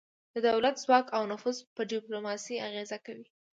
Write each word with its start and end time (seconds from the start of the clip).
د 0.33 0.35
دولت 0.49 0.75
ځواک 0.83 1.05
او 1.17 1.23
نفوذ 1.31 1.57
په 1.75 1.81
ډیپلوماسي 1.91 2.55
اغیزه 2.67 2.97
کوي 3.05 3.27